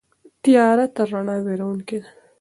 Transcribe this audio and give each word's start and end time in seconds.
تیاره 0.43 0.85
تر 0.95 1.05
رڼا 1.11 1.35
وېروونکې 1.45 1.97
ده. 2.03 2.09